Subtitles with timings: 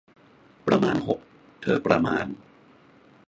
[0.67, 1.19] ประมาณหก
[1.61, 2.25] เธอประมาณ